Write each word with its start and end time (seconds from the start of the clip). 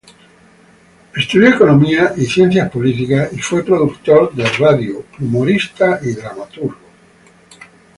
Estudió 1.15 1.49
economía 1.49 2.13
y 2.17 2.25
ciencias 2.25 2.71
políticas 2.71 3.31
y 3.33 3.37
fue 3.37 3.63
productor 3.63 4.33
de 4.33 4.47
radio, 4.49 5.05
humorista 5.19 5.99
y 6.01 6.13
dramaturgo. 6.13 6.75